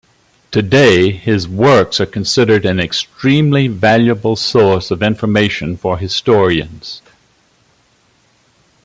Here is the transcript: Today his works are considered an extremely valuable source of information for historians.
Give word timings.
Today 0.49 1.11
his 1.11 1.47
works 1.47 2.01
are 2.01 2.07
considered 2.07 2.65
an 2.65 2.79
extremely 2.79 3.67
valuable 3.67 4.35
source 4.35 4.89
of 4.89 5.03
information 5.03 5.77
for 5.77 5.99
historians. 5.99 7.03